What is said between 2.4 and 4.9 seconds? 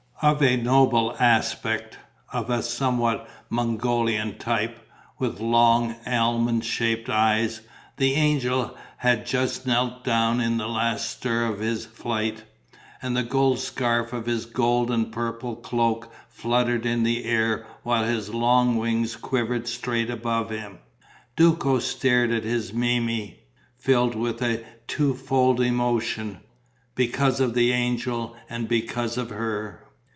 a somewhat Mongolian type,